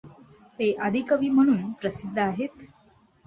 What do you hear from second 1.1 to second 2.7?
म्हणुन प्रसिद्ध आहेत.